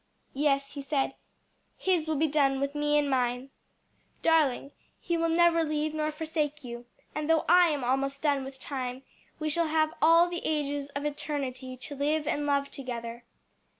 [0.33, 1.13] "Yes," he said,
[1.77, 3.51] "His will be done with me and mine.
[4.23, 8.57] Darling, he will never leave nor forsake you; and though I am almost done with
[8.57, 9.03] time,
[9.37, 13.25] we shall have all the ages of eternity to live and love together."